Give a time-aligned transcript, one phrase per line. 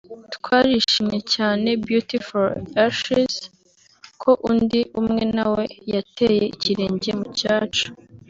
[0.35, 2.47] Twarishimye cyane (Beauty For
[2.85, 3.33] Ashes)
[4.21, 7.85] ko undi umwe nawe yateye ikirenge mu cyacu